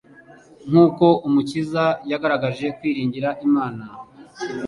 Nkuko 0.69 1.05
Umukiza 1.27 1.83
yagaragaje 2.11 2.65
kwiringira 2.77 3.29
Imana, 3.47 3.83